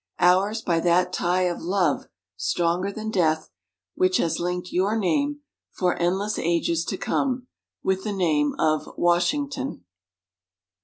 Ours 0.19 0.63
by 0.63 0.79
that 0.79 1.13
tie 1.13 1.43
of 1.43 1.61
love, 1.61 2.07
stronger 2.35 2.91
than 2.91 3.11
death, 3.11 3.51
which 3.93 4.17
has 4.17 4.39
linked 4.39 4.71
your 4.71 4.97
name, 4.97 5.41
for 5.71 5.95
endless 5.99 6.39
ages 6.39 6.83
to 6.85 6.97
come, 6.97 7.45
with 7.83 8.03
the 8.03 8.11
name 8.13 8.55
of_ 8.57 8.97
WASHINGTON. 8.97 9.83